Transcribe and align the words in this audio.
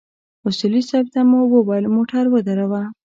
اصولي 0.47 0.81
صیب 0.89 1.05
ته 1.13 1.19
مو 1.29 1.39
وويل 1.53 1.85
موټر 1.95 2.25
ودروه. 2.29 2.83